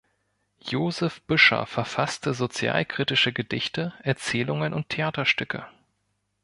[0.63, 5.67] Josef Büscher verfasste sozialkritische Gedichte, Erzählungen und Theaterstücke.